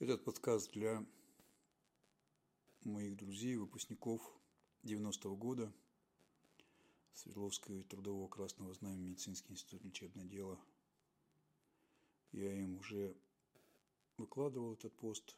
[0.00, 1.04] Этот подкаст для
[2.84, 4.22] моих друзей, выпускников
[4.82, 5.70] 90-го года
[7.12, 10.58] Свердловского трудового красного знамени медицинский институт лечебное дело.
[12.32, 13.14] Я им уже
[14.16, 15.36] выкладывал этот пост,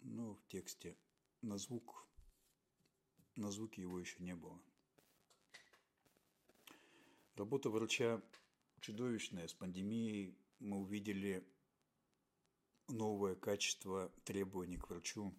[0.00, 0.96] но в тексте
[1.40, 2.08] на звук,
[3.36, 4.60] на звуке его еще не было.
[7.36, 8.20] Работа врача
[8.80, 9.46] чудовищная.
[9.46, 11.46] С пандемией мы увидели
[12.88, 15.34] новое качество требований к врачу.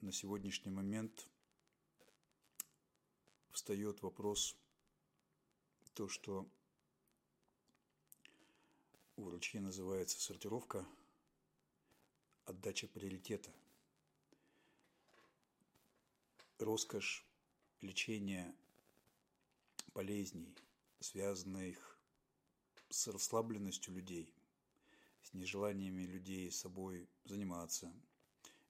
[0.00, 1.28] На сегодняшний момент
[3.50, 4.56] встает вопрос,
[5.94, 6.48] то, что
[9.16, 10.86] у врачей называется сортировка,
[12.46, 13.52] отдача приоритета.
[16.58, 17.26] Роскошь
[17.80, 18.54] лечения
[19.94, 20.54] болезней,
[21.00, 21.98] связанных
[22.88, 24.32] с расслабленностью людей–
[25.30, 27.92] с нежеланиями людей собой заниматься,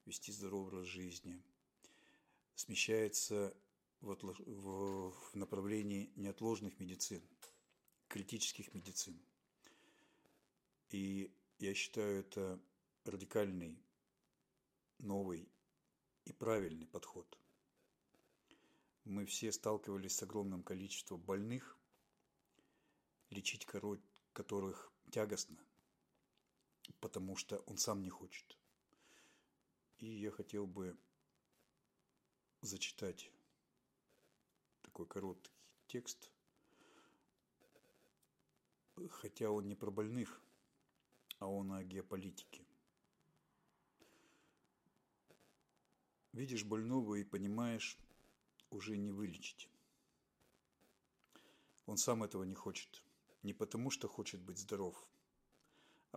[0.04, 1.42] вести здоровый образ жизни,
[2.54, 3.56] смещается
[4.00, 7.22] в, в, направлении неотложных медицин,
[8.08, 9.18] критических медицин.
[10.90, 12.60] И я считаю это
[13.04, 13.82] радикальный,
[14.98, 15.48] новый
[16.26, 17.38] и правильный подход.
[19.04, 21.78] Мы все сталкивались с огромным количеством больных,
[23.30, 23.64] лечить
[24.32, 25.58] которых тягостно,
[27.00, 28.56] потому что он сам не хочет.
[29.98, 30.97] И я хотел бы
[32.62, 33.30] зачитать
[34.82, 35.52] такой короткий
[35.86, 36.30] текст,
[39.08, 40.41] хотя он не про больных,
[41.38, 42.64] а он о геополитике.
[46.32, 47.98] Видишь больного и понимаешь,
[48.70, 49.69] уже не вылечить.
[51.86, 53.02] Он сам этого не хочет.
[53.42, 55.06] Не потому, что хочет быть здоров–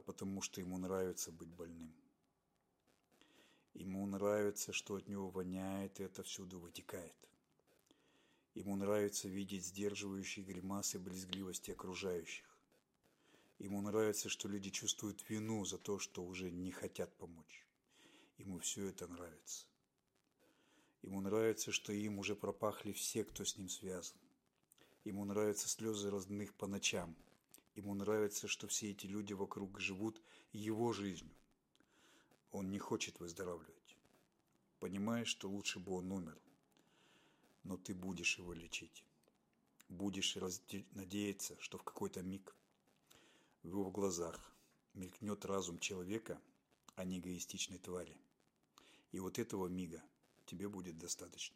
[0.06, 1.94] потому что ему нравится быть больным.
[3.74, 7.16] Ему нравится, что от него воняет, и это всюду вытекает.
[8.54, 12.46] Ему нравится видеть сдерживающие гримасы брезгливости окружающих.
[13.58, 17.66] Ему нравится, что люди чувствуют вину за то, что уже не хотят помочь.
[18.38, 19.66] Ему все это нравится.
[21.02, 24.18] Ему нравится, что им уже пропахли все, кто с ним связан.
[25.04, 27.16] Ему нравятся слезы родных по ночам–
[27.76, 31.36] Ему нравится, что все эти люди вокруг живут его жизнью.
[32.52, 33.98] Он не хочет выздоравливать.
[34.80, 36.40] Понимаешь, что лучше бы он умер.
[37.64, 39.04] Но ты будешь его лечить.
[39.90, 40.36] Будешь
[40.92, 42.56] надеяться, что в какой-то миг
[43.64, 44.54] в его глазах
[44.94, 46.40] мелькнет разум человека,
[46.96, 48.16] а не эгоистичной твари.
[49.12, 50.04] И вот этого мига
[50.46, 51.56] тебе будет достаточно.